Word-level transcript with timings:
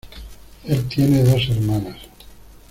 El 0.65 0.87
tiene 0.87 1.21
dos 1.23 1.47
hermanas. 1.51 1.95